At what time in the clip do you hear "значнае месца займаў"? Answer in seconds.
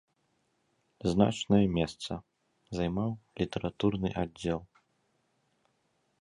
1.11-3.09